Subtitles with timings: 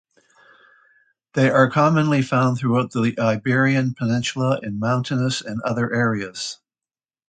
[1.33, 6.57] They are commonly found throughout the Iberian peninsula in mountainous and other areas.